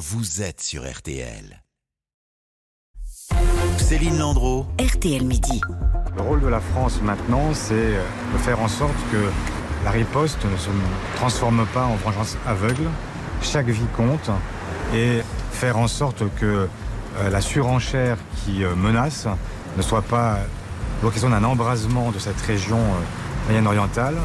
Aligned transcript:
vous 0.00 0.40
êtes 0.40 0.62
sur 0.62 0.90
RTL. 0.90 1.62
Céline 3.76 4.18
Landreau. 4.18 4.64
RTL 4.78 5.22
Midi. 5.26 5.60
Le 6.16 6.22
rôle 6.22 6.40
de 6.40 6.46
la 6.46 6.60
France 6.60 7.02
maintenant, 7.02 7.52
c'est 7.52 7.92
de 8.32 8.38
faire 8.38 8.62
en 8.62 8.68
sorte 8.68 8.96
que 9.12 9.28
la 9.84 9.90
riposte 9.90 10.42
ne 10.46 10.56
se 10.56 10.70
transforme 11.16 11.66
pas 11.74 11.84
en 11.84 11.96
vengeance 11.96 12.38
aveugle. 12.46 12.88
Chaque 13.42 13.68
vie 13.68 13.86
compte 13.94 14.30
et 14.94 15.20
faire 15.52 15.76
en 15.76 15.86
sorte 15.86 16.22
que 16.36 16.66
euh, 17.18 17.30
la 17.30 17.42
surenchère 17.42 18.16
qui 18.42 18.64
euh, 18.64 18.74
menace 18.74 19.28
ne 19.76 19.82
soit 19.82 20.02
pas 20.02 20.38
l'occasion 21.02 21.28
d'un 21.28 21.44
embrasement 21.44 22.10
de 22.10 22.18
cette 22.18 22.40
région 22.40 22.78
euh, 22.78 23.48
moyenne-orientale. 23.48 24.16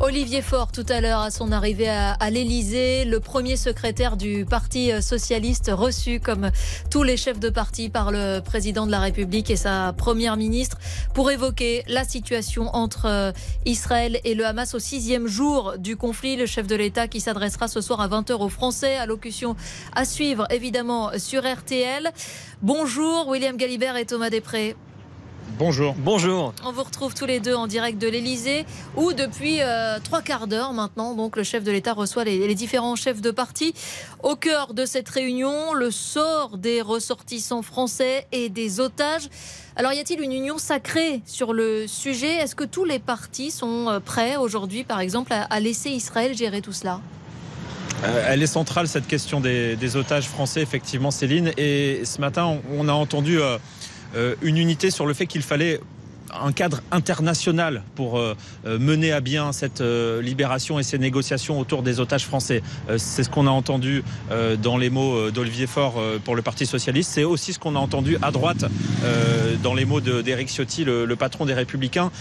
Olivier 0.00 0.42
Faure, 0.42 0.70
tout 0.70 0.86
à 0.88 1.00
l'heure, 1.00 1.20
à 1.20 1.32
son 1.32 1.50
arrivée 1.50 1.88
à, 1.88 2.30
l'Elysée, 2.30 3.04
le 3.04 3.18
premier 3.18 3.56
secrétaire 3.56 4.16
du 4.16 4.44
Parti 4.44 4.92
socialiste 5.02 5.72
reçu 5.74 6.20
comme 6.20 6.52
tous 6.88 7.02
les 7.02 7.16
chefs 7.16 7.40
de 7.40 7.50
parti 7.50 7.88
par 7.88 8.12
le 8.12 8.38
président 8.38 8.86
de 8.86 8.92
la 8.92 9.00
République 9.00 9.50
et 9.50 9.56
sa 9.56 9.92
première 9.92 10.36
ministre 10.36 10.78
pour 11.14 11.32
évoquer 11.32 11.82
la 11.88 12.04
situation 12.04 12.74
entre 12.76 13.06
euh, 13.06 13.32
Israël 13.66 14.20
et 14.22 14.36
le 14.36 14.46
Hamas 14.46 14.74
au 14.74 14.78
sixième 14.78 15.26
jour 15.26 15.74
du 15.78 15.96
conflit. 15.96 16.36
Le 16.36 16.46
chef 16.46 16.68
de 16.68 16.76
l'État 16.76 17.08
qui 17.08 17.20
s'adressera 17.20 17.66
ce 17.66 17.80
soir 17.80 18.00
à 18.00 18.06
20h 18.06 18.34
aux 18.34 18.48
Français. 18.48 18.96
Allocution 18.96 19.56
à 19.96 20.04
suivre 20.04 20.46
évidemment 20.50 21.10
sur 21.18 21.42
RTL. 21.42 22.08
Bonjour 22.62 23.26
William 23.26 23.56
Galibert 23.56 23.96
et 23.96 24.06
Thomas 24.06 24.30
Després. 24.30 24.76
Bonjour. 25.56 25.94
Bonjour. 25.98 26.52
On 26.64 26.72
vous 26.72 26.82
retrouve 26.82 27.14
tous 27.14 27.24
les 27.24 27.40
deux 27.40 27.54
en 27.54 27.66
direct 27.66 27.98
de 27.98 28.06
l'Elysée, 28.06 28.66
où 28.96 29.12
depuis 29.12 29.60
euh, 29.60 29.98
trois 30.02 30.20
quarts 30.20 30.46
d'heure 30.46 30.72
maintenant, 30.72 31.14
donc 31.14 31.36
le 31.36 31.42
chef 31.42 31.64
de 31.64 31.72
l'État 31.72 31.94
reçoit 31.94 32.24
les, 32.24 32.46
les, 32.46 32.54
différents 32.54 32.96
chefs 32.96 33.20
de 33.20 33.30
parti. 33.30 33.74
Au 34.22 34.36
cœur 34.36 34.74
de 34.74 34.84
cette 34.84 35.08
réunion, 35.08 35.72
le 35.72 35.90
sort 35.90 36.58
des 36.58 36.82
ressortissants 36.82 37.62
français 37.62 38.26
et 38.30 38.50
des 38.50 38.78
otages. 38.78 39.28
Alors 39.74 39.92
y 39.92 39.98
a-t-il 39.98 40.20
une 40.20 40.32
union 40.32 40.58
sacrée 40.58 41.22
sur 41.24 41.52
le 41.52 41.86
sujet? 41.86 42.34
Est-ce 42.34 42.54
que 42.54 42.64
tous 42.64 42.84
les 42.84 42.98
partis 42.98 43.50
sont 43.50 43.88
euh, 43.88 44.00
prêts 44.00 44.36
aujourd'hui, 44.36 44.84
par 44.84 45.00
exemple, 45.00 45.32
à, 45.32 45.44
à 45.44 45.60
laisser 45.60 45.90
Israël 45.90 46.36
gérer 46.36 46.60
tout 46.60 46.72
cela? 46.72 47.00
Euh, 48.04 48.24
elle 48.28 48.42
est 48.42 48.46
centrale, 48.46 48.86
cette 48.86 49.08
question 49.08 49.40
des, 49.40 49.74
des, 49.76 49.96
otages 49.96 50.28
français, 50.28 50.60
effectivement, 50.62 51.10
Céline. 51.10 51.52
Et 51.56 52.02
ce 52.04 52.20
matin, 52.20 52.44
on, 52.44 52.86
on 52.86 52.88
a 52.88 52.92
entendu... 52.92 53.40
Euh, 54.16 54.34
une 54.42 54.56
unité 54.56 54.90
sur 54.90 55.06
le 55.06 55.14
fait 55.14 55.26
qu'il 55.26 55.42
fallait 55.42 55.80
un 56.32 56.52
cadre 56.52 56.80
international 56.90 57.82
pour 57.94 58.18
euh, 58.18 58.34
mener 58.64 59.12
à 59.12 59.20
bien 59.20 59.52
cette 59.52 59.80
euh, 59.80 60.20
libération 60.22 60.78
et 60.78 60.82
ces 60.82 60.98
négociations 60.98 61.58
autour 61.58 61.82
des 61.82 62.00
otages 62.00 62.24
français. 62.24 62.62
Euh, 62.88 62.98
c'est 62.98 63.24
ce 63.24 63.30
qu'on 63.30 63.46
a 63.46 63.50
entendu 63.50 64.02
euh, 64.30 64.56
dans 64.56 64.76
les 64.76 64.90
mots 64.90 65.30
d'Olivier 65.30 65.66
Faure 65.66 65.94
euh, 65.98 66.18
pour 66.22 66.36
le 66.36 66.42
Parti 66.42 66.66
socialiste. 66.66 67.10
C'est 67.12 67.24
aussi 67.24 67.52
ce 67.52 67.58
qu'on 67.58 67.76
a 67.76 67.78
entendu 67.78 68.16
à 68.22 68.30
droite 68.30 68.64
euh, 69.04 69.56
dans 69.62 69.74
les 69.74 69.84
mots 69.84 70.00
d'Éric 70.00 70.48
Ciotti, 70.48 70.84
le, 70.84 71.06
patron 71.16 71.46
des 71.46 71.54
Républicains. 71.54 72.12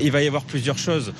il 0.00 0.10
va 0.10 0.22
y 0.22 0.26
avoir 0.26 0.44
plusieurs 0.44 0.78
choses 0.78 1.12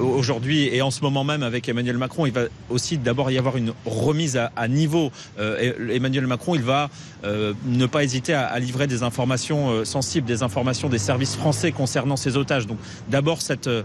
aujourd'hui 0.00 0.68
et 0.72 0.80
en 0.80 0.92
ce 0.92 1.00
moment 1.00 1.24
même 1.24 1.42
avec 1.42 1.68
Emmanuel 1.68 1.98
Macron. 1.98 2.24
Il 2.26 2.32
va 2.32 2.42
aussi 2.70 2.98
d'abord 2.98 3.30
y 3.32 3.38
avoir 3.38 3.56
une 3.56 3.72
remise 3.84 4.36
à, 4.36 4.68
niveau. 4.68 5.10
Emmanuel 5.38 6.28
Macron, 6.28 6.54
il 6.54 6.62
va 6.62 6.88
ne 7.24 7.86
pas 7.86 8.04
hésiter 8.04 8.32
à 8.32 8.56
livrer 8.60 8.86
des 8.86 9.02
informations 9.02 9.84
sensibles, 9.84 10.26
des 10.26 10.44
informations 10.44 10.88
des 10.88 10.98
services 10.98 11.34
français 11.34 11.61
concernant 11.70 12.16
ces 12.16 12.36
otages. 12.36 12.66
Donc 12.66 12.78
d'abord 13.08 13.40
cette, 13.40 13.68
euh, 13.68 13.84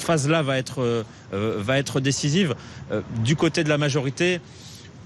phase-là 0.00 0.42
va 0.42 0.58
être, 0.58 0.82
euh, 0.82 1.62
être 1.68 2.00
décisive. 2.00 2.54
Euh, 2.90 3.02
du 3.24 3.36
côté 3.36 3.62
de 3.62 3.68
la 3.68 3.78
majorité, 3.78 4.40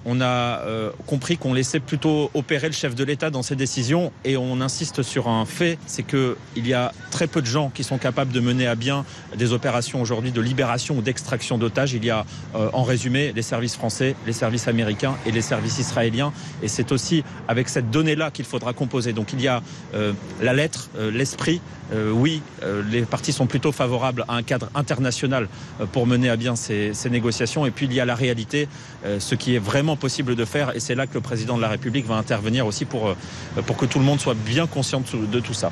on 0.05 0.21
a 0.21 0.61
euh, 0.61 0.91
compris 1.07 1.37
qu'on 1.37 1.53
laissait 1.53 1.81
plutôt 1.81 2.31
opérer 2.35 2.69
le 2.69 2.73
chef 2.73 2.95
de 2.95 3.05
l'État 3.05 3.31
dans 3.31 3.43
ses 3.43 3.57
décisions 3.57 4.13
et 4.25 4.37
on 4.37 4.61
insiste 4.61 5.03
sur 5.03 5.29
un 5.29 5.45
fait, 5.45 5.79
c'est 5.87 6.03
qu'il 6.03 6.37
y 6.67 6.75
a 6.75 6.93
très 7.11 7.27
peu 7.27 7.41
de 7.41 7.47
gens 7.47 7.71
qui 7.71 7.85
sont 7.85 7.99
capables 7.99 8.33
de 8.33 8.41
mener 8.41 8.67
à 8.67 8.75
bien 8.75 9.05
des 9.37 9.53
opérations 9.53 10.01
aujourd'hui 10.01 10.31
de 10.31 10.41
libération 10.41 10.97
ou 10.97 11.03
d'extraction 11.03 11.59
d'otages. 11.59 11.93
Il 11.93 12.05
y 12.05 12.11
a 12.11 12.25
euh, 12.55 12.71
en 12.73 12.85
résumé 12.85 13.33
les 13.35 13.43
services 13.43 13.75
français, 13.75 14.15
les 14.27 14.33
services 14.33 14.69
américains 14.69 15.17
et 15.27 15.33
les 15.33 15.43
services 15.43 15.79
israéliens 15.79 16.33
et 16.63 16.69
c'est 16.69 16.93
aussi 16.93 17.25
avec 17.49 17.69
cette 17.69 17.91
donnée-là 17.91 18.31
qu'il 18.31 18.45
faudra 18.45 18.73
composer. 18.73 19.13
Donc 19.13 19.33
il 19.33 19.41
y 19.41 19.49
a 19.49 19.63
euh, 19.95 20.13
la 20.41 20.53
lettre, 20.53 20.91
l'esprit. 21.13 21.61
Oui, 22.13 22.43
les 22.91 23.01
partis 23.03 23.33
sont 23.33 23.47
plutôt 23.47 23.73
favorables 23.73 24.27
à 24.29 24.35
un 24.35 24.43
cadre 24.43 24.69
international 24.75 25.49
pour 25.93 26.07
mener 26.07 26.29
à 26.29 26.37
bien 26.37 26.55
ces 26.55 26.93
négociations 27.11 27.65
et 27.65 27.71
puis 27.71 27.87
il 27.87 27.95
y 27.95 28.01
a 28.01 28.05
la 28.05 28.15
réalité, 28.15 28.69
ce 29.19 29.35
qui 29.35 29.55
est 29.55 29.59
vraiment 29.59 29.88
possible 29.97 30.35
de 30.35 30.45
faire 30.45 30.75
et 30.77 30.81
c'est 30.81 30.95
là 30.95 31.07
que 31.07 31.15
le 31.15 31.21
président 31.21 31.57
de 31.57 31.63
la 31.63 31.69
République 31.69 32.07
va 32.07 32.17
intervenir 32.17 32.67
aussi 32.67 32.85
pour, 32.85 33.15
pour 33.67 33.77
que 33.77 33.87
tout 33.87 33.99
le 33.99 34.05
monde 34.05 34.21
soit 34.21 34.35
bien 34.35 34.67
conscient 34.67 35.03
de 35.13 35.41
tout 35.41 35.55
ça. 35.55 35.71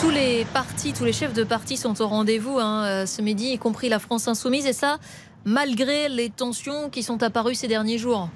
Tous 0.00 0.10
les 0.10 0.44
partis, 0.52 0.92
tous 0.92 1.04
les 1.04 1.12
chefs 1.12 1.34
de 1.34 1.44
partis 1.44 1.76
sont 1.76 2.00
au 2.02 2.08
rendez-vous 2.08 2.58
hein, 2.58 3.06
ce 3.06 3.22
midi, 3.22 3.52
y 3.52 3.58
compris 3.58 3.88
la 3.88 4.00
France 4.00 4.26
insoumise, 4.26 4.66
et 4.66 4.72
ça, 4.72 4.98
malgré 5.44 6.08
les 6.08 6.30
tensions 6.30 6.90
qui 6.90 7.02
sont 7.02 7.22
apparues 7.22 7.54
ces 7.54 7.68
derniers 7.68 7.98
jours. 7.98 8.28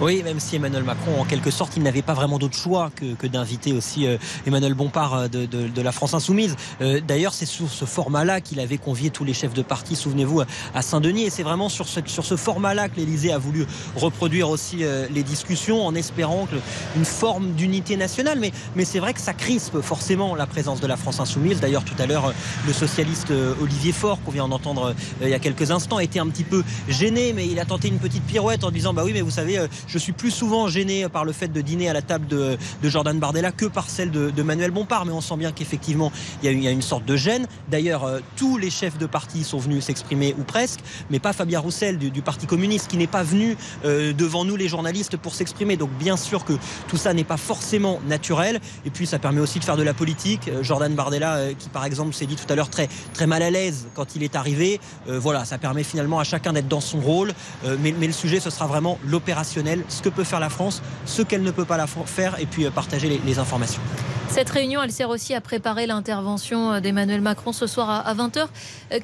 Oui, 0.00 0.22
même 0.24 0.40
si 0.40 0.56
Emmanuel 0.56 0.82
Macron, 0.82 1.20
en 1.20 1.24
quelque 1.24 1.50
sorte, 1.50 1.76
il 1.76 1.82
n'avait 1.82 2.02
pas 2.02 2.14
vraiment 2.14 2.38
d'autre 2.38 2.56
choix 2.56 2.90
que, 2.94 3.14
que 3.14 3.26
d'inviter 3.26 3.72
aussi 3.72 4.06
euh, 4.06 4.18
Emmanuel 4.46 4.74
Bompard 4.74 5.28
de, 5.28 5.46
de, 5.46 5.68
de, 5.68 5.82
la 5.82 5.92
France 5.92 6.14
Insoumise. 6.14 6.56
Euh, 6.80 7.00
D'ailleurs, 7.06 7.32
c'est 7.32 7.46
sur 7.46 7.70
ce 7.70 7.84
format-là 7.84 8.40
qu'il 8.40 8.58
avait 8.60 8.78
convié 8.78 9.10
tous 9.10 9.24
les 9.24 9.34
chefs 9.34 9.54
de 9.54 9.62
parti, 9.62 9.94
souvenez-vous, 9.94 10.42
à 10.74 10.82
Saint-Denis. 10.82 11.24
Et 11.24 11.30
c'est 11.30 11.42
vraiment 11.42 11.68
sur 11.68 11.86
ce, 11.86 12.00
sur 12.06 12.24
ce 12.24 12.36
format-là 12.36 12.88
que 12.88 12.96
l'Élysée 12.96 13.32
a 13.32 13.38
voulu 13.38 13.66
reproduire 13.96 14.48
aussi 14.48 14.78
euh, 14.82 15.06
les 15.12 15.22
discussions 15.22 15.86
en 15.86 15.94
espérant 15.94 16.46
que, 16.46 16.56
une 16.96 17.04
forme 17.04 17.52
d'unité 17.52 17.96
nationale. 17.96 18.38
Mais, 18.40 18.52
mais 18.74 18.84
c'est 18.84 18.98
vrai 18.98 19.14
que 19.14 19.20
ça 19.20 19.32
crispe 19.32 19.80
forcément 19.80 20.34
la 20.34 20.46
présence 20.46 20.80
de 20.80 20.86
la 20.86 20.96
France 20.96 21.20
Insoumise. 21.20 21.60
D'ailleurs, 21.60 21.84
tout 21.84 22.00
à 22.00 22.06
l'heure, 22.06 22.32
le 22.66 22.72
socialiste 22.72 23.30
euh, 23.30 23.54
Olivier 23.62 23.92
Faure, 23.92 24.18
qu'on 24.24 24.32
vient 24.32 24.48
d'entendre 24.48 24.94
euh, 25.22 25.22
il 25.22 25.28
y 25.28 25.34
a 25.34 25.38
quelques 25.38 25.70
instants, 25.70 26.00
était 26.00 26.18
un 26.18 26.28
petit 26.28 26.44
peu 26.44 26.64
gêné, 26.88 27.32
mais 27.32 27.46
il 27.46 27.60
a 27.60 27.64
tenté 27.64 27.88
une 27.88 27.98
petite 27.98 28.24
pirouette 28.24 28.64
en 28.64 28.70
disant 28.70 28.92
Bah 28.92 29.02
oui, 29.04 29.12
mais 29.14 29.20
vous 29.20 29.30
savez, 29.30 29.60
je 29.86 29.98
suis 29.98 30.12
plus 30.12 30.30
souvent 30.30 30.68
gêné 30.68 31.08
par 31.08 31.24
le 31.24 31.32
fait 31.32 31.48
de 31.48 31.60
dîner 31.60 31.88
à 31.88 31.92
la 31.92 32.02
table 32.02 32.26
de, 32.26 32.58
Jordan 32.82 33.18
Bardella 33.18 33.52
que 33.52 33.66
par 33.66 33.88
celle 33.88 34.10
de, 34.10 34.42
Manuel 34.42 34.70
Bompard. 34.70 35.06
Mais 35.06 35.12
on 35.12 35.20
sent 35.20 35.36
bien 35.36 35.52
qu'effectivement, 35.52 36.12
il, 36.42 36.62
y, 36.62 36.68
a 36.68 36.70
une 36.70 36.82
sorte 36.82 37.04
de 37.04 37.16
gêne. 37.16 37.46
D'ailleurs, 37.70 38.04
euh, 38.04 38.20
tous 38.36 38.58
les 38.58 38.70
chefs 38.70 38.98
de 38.98 39.06
parti 39.06 39.42
sont 39.44 39.58
venus 39.58 39.84
s'exprimer, 39.84 40.34
ou 40.38 40.42
presque, 40.42 40.80
mais 41.10 41.18
pas 41.18 41.32
Fabien 41.32 41.60
Roussel 41.60 41.98
du, 41.98 42.22
Parti 42.22 42.46
communiste, 42.46 42.88
qui 42.88 42.96
n'est 42.96 43.06
pas 43.06 43.22
venu 43.22 43.56
euh, 43.84 44.12
devant 44.12 44.44
nous, 44.44 44.56
les 44.56 44.68
journalistes, 44.68 45.16
pour 45.16 45.34
s'exprimer. 45.34 45.76
Donc, 45.76 45.90
bien 45.98 46.16
sûr 46.16 46.44
que 46.44 46.54
tout 46.88 46.96
ça 46.96 47.12
n'est 47.14 47.24
pas 47.24 47.36
forcément 47.36 48.00
naturel. 48.06 48.60
Et 48.84 48.90
puis, 48.90 49.06
ça 49.06 49.18
permet 49.18 49.40
aussi 49.40 49.58
de 49.58 49.64
faire 49.64 49.76
de 49.76 49.82
la 49.82 49.94
politique. 49.94 50.48
Euh, 50.48 50.62
Jordan 50.62 50.94
Bardella, 50.94 51.52
qui 51.58 51.68
par 51.68 51.84
exemple 51.84 52.14
s'est 52.14 52.26
dit 52.26 52.36
tout 52.36 52.50
à 52.50 52.56
l'heure 52.56 52.70
très, 52.70 52.88
très 53.12 53.26
mal 53.26 53.42
à 53.42 53.50
l'aise 53.50 53.86
quand 53.94 54.16
il 54.16 54.22
est 54.22 54.36
arrivé, 54.36 54.80
voilà, 55.06 55.44
ça 55.44 55.58
permet 55.58 55.84
finalement 55.84 56.18
à 56.18 56.24
chacun 56.24 56.52
d'être 56.52 56.68
dans 56.68 56.80
son 56.80 57.00
rôle. 57.00 57.32
Mais 57.80 57.92
le 57.92 58.12
sujet, 58.12 58.40
ce 58.40 58.50
sera 58.50 58.66
vraiment 58.66 58.98
l'opérationnel, 59.04 59.73
ce 59.88 60.02
que 60.02 60.08
peut 60.08 60.24
faire 60.24 60.40
la 60.40 60.50
France, 60.50 60.82
ce 61.06 61.22
qu'elle 61.22 61.42
ne 61.42 61.50
peut 61.50 61.64
pas 61.64 61.76
la 61.76 61.86
faire, 61.86 62.38
et 62.40 62.46
puis 62.46 62.64
euh, 62.64 62.70
partager 62.70 63.08
les, 63.08 63.18
les, 63.24 63.38
informations. 63.38 63.82
Cette 64.28 64.50
réunion, 64.50 64.82
elle 64.82 64.92
sert 64.92 65.10
aussi 65.10 65.34
à 65.34 65.40
préparer 65.40 65.86
l'intervention 65.86 66.80
d'Emmanuel 66.80 67.20
Macron 67.20 67.52
ce 67.52 67.66
soir 67.66 67.90
à, 67.90 68.00
à 68.00 68.14
20h. 68.14 68.46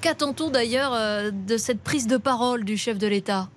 Qu'attend-on 0.01 0.51
d'ailleurs 0.51 0.93
euh, 0.95 1.31
de 1.31 1.57
cette 1.57 1.81
prise 1.81 2.07
de 2.07 2.17
parole 2.17 2.65
du 2.65 2.77
chef 2.77 2.99
de 2.99 3.07
l'État? 3.07 3.49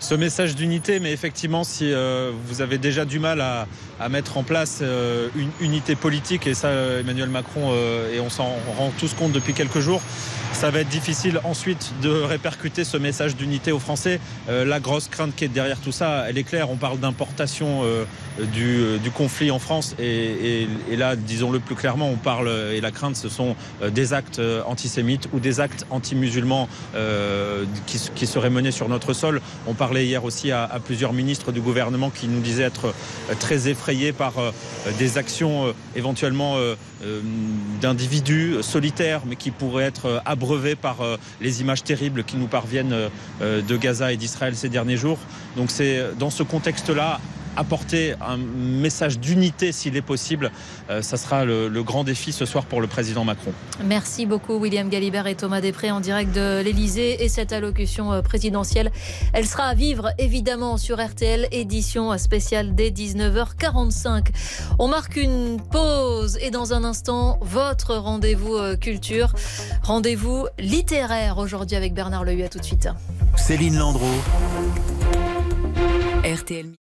Ce 0.00 0.14
message 0.14 0.54
d'unité, 0.54 1.00
mais 1.00 1.12
effectivement, 1.12 1.64
si 1.64 1.92
euh, 1.92 2.30
vous 2.46 2.60
avez 2.60 2.78
déjà 2.78 3.04
du 3.04 3.18
mal 3.18 3.40
à, 3.40 3.66
mettre 4.08 4.36
en 4.36 4.42
place 4.42 4.80
euh, 4.82 5.28
une 5.36 5.50
unité 5.60 5.96
politique, 5.96 6.46
et 6.46 6.54
ça, 6.54 6.70
Emmanuel 7.00 7.28
Macron, 7.28 7.70
euh, 7.72 8.14
et 8.14 8.20
on 8.20 8.30
s'en 8.30 8.48
rend 8.76 8.92
tous 8.98 9.14
compte 9.14 9.32
depuis 9.32 9.54
quelques 9.54 9.80
jours, 9.80 10.02
ça 10.52 10.70
va 10.70 10.80
être 10.80 10.88
difficile 10.88 11.40
ensuite 11.44 11.92
de 12.02 12.10
répercuter 12.10 12.84
ce 12.84 12.96
message 12.96 13.36
d'unité 13.36 13.72
aux 13.72 13.78
Français. 13.78 14.20
La 14.48 14.80
grosse 14.80 15.08
crainte 15.08 15.34
qui 15.34 15.44
est 15.44 15.48
derrière 15.48 15.78
tout 15.78 15.92
ça, 15.92 16.24
elle 16.28 16.38
est 16.38 16.44
claire. 16.44 16.70
On 16.70 16.76
parle 16.76 16.98
d'importation 16.98 17.82
du, 18.52 18.98
du, 18.98 19.10
conflit 19.10 19.50
en 19.50 19.58
France 19.58 19.94
et, 19.98 20.66
là, 20.96 21.16
disons-le 21.16 21.60
plus 21.60 21.74
clairement, 21.74 22.08
on 22.08 22.16
parle 22.16 22.50
et 22.72 22.80
la 22.80 22.90
crainte, 22.90 23.16
ce 23.16 23.28
sont 23.28 23.56
euh, 23.82 23.90
des 23.90 24.12
actes 24.12 24.40
antisémites 24.66 25.28
ou 25.32 25.40
des 25.40 25.60
actes 25.60 25.86
anti-musulmans 25.90 26.68
euh, 26.94 27.64
qui, 27.86 27.98
qui, 28.14 28.26
seraient 28.26 28.50
menés 28.50 28.70
sur 28.70 28.88
notre 28.88 29.12
sol. 29.12 29.40
On 29.66 29.74
parlait 29.74 30.06
hier 30.06 30.24
aussi 30.24 30.50
à, 30.52 30.64
à, 30.64 30.80
plusieurs 30.80 31.12
ministres 31.12 31.52
du 31.52 31.60
gouvernement 31.60 32.10
qui 32.10 32.28
nous 32.28 32.40
disaient 32.40 32.64
être 32.64 32.94
très 33.40 33.68
effrayés 33.68 34.12
par 34.12 34.34
des 34.98 35.18
actions 35.18 35.74
éventuellement 35.94 36.56
d'individus 37.80 38.56
solitaires, 38.62 39.22
mais 39.26 39.36
qui 39.36 39.50
pourraient 39.50 39.84
être 39.84 40.22
abreuvés 40.24 40.76
par 40.76 40.98
les 41.40 41.60
images 41.60 41.82
terribles 41.82 42.24
qui 42.24 42.36
nous 42.36 42.46
parviennent 42.46 42.94
de 43.40 43.76
Gaza 43.76 44.12
et 44.12 44.16
d'Israël 44.16 44.54
ces 44.56 44.68
derniers 44.68 44.96
jours. 44.96 45.18
Donc 45.56 45.70
c'est 45.70 46.16
dans 46.18 46.30
ce 46.30 46.42
contexte-là 46.42 47.20
apporter 47.56 48.14
un 48.20 48.36
message 48.36 49.18
d'unité 49.18 49.72
s'il 49.72 49.96
est 49.96 50.02
possible. 50.02 50.50
ça 51.00 51.16
sera 51.16 51.44
le, 51.44 51.68
le, 51.68 51.82
grand 51.82 52.04
défi 52.04 52.32
ce 52.32 52.44
soir 52.44 52.64
pour 52.64 52.80
le 52.80 52.86
président 52.86 53.24
Macron. 53.24 53.52
Merci 53.84 54.26
beaucoup 54.26 54.56
William 54.56 54.88
Galibert 54.88 55.26
et 55.26 55.34
Thomas 55.34 55.60
Després 55.60 55.90
en 55.90 56.00
direct 56.00 56.34
de 56.34 56.60
l'Elysée 56.62 57.24
et 57.24 57.28
cette 57.28 57.52
allocution 57.52 58.22
présidentielle. 58.22 58.90
Elle 59.32 59.46
sera 59.46 59.64
à 59.64 59.74
vivre 59.74 60.10
évidemment 60.18 60.76
sur 60.76 61.04
RTL, 61.04 61.48
édition 61.52 62.16
spéciale 62.18 62.74
dès 62.74 62.90
19h45. 62.90 64.26
On 64.78 64.88
marque 64.88 65.16
une 65.16 65.60
pause 65.60 66.38
et 66.40 66.50
dans 66.50 66.72
un 66.72 66.84
instant, 66.84 67.38
votre 67.40 67.94
rendez-vous 67.96 68.58
culture, 68.80 69.32
rendez-vous 69.82 70.46
littéraire 70.58 71.38
aujourd'hui 71.38 71.76
avec 71.76 71.94
Bernard 71.94 72.24
Lehu. 72.24 72.42
À 72.42 72.48
tout 72.48 72.58
de 72.58 72.64
suite. 72.64 72.88
Céline 73.36 73.78
Landreau. 73.78 74.06
RTL. 76.24 76.85